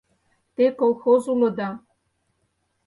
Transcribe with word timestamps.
Те 0.55 0.65
колхоз 0.79 1.23
улыда. 1.33 1.69